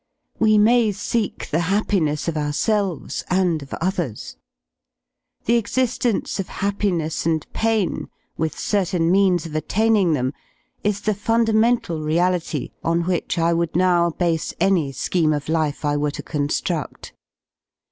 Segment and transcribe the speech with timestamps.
[0.39, 4.35] "We may seek the happiness of ourselves and of others.
[5.45, 9.11] The exigence of happiness and pain, with certain^H^.
[9.11, 10.33] meansof attainingthem,
[10.83, 15.97] isthe fundamental reality on which T I would now base any scheme of life I
[15.97, 17.11] were to con^rudl.